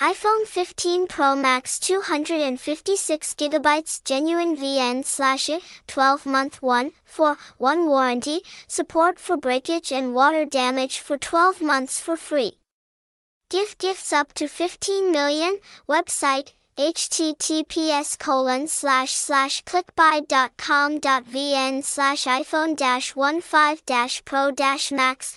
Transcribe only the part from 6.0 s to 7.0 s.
month 1